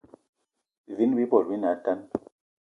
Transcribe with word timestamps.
Bivini 0.85 1.17
bi 1.19 1.29
bot 1.31 1.43
bi 1.49 1.55
ne 1.57 1.67
atane 1.73 2.05